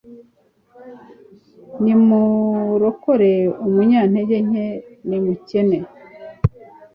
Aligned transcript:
nimurokore 1.83 3.31
umunyantegenke 3.65 4.63
n'umukene 5.09 5.77